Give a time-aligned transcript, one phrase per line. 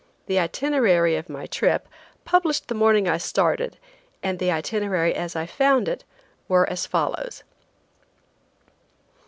[0.25, 1.87] The itinerary of my trip,
[2.25, 3.77] published the morning I started,
[4.23, 6.05] and the itinerary as I found it,
[6.47, 8.73] were as follows: Nov.